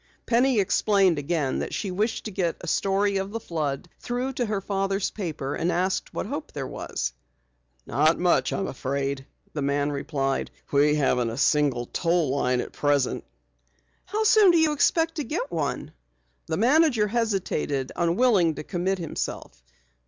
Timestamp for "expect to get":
14.71-15.51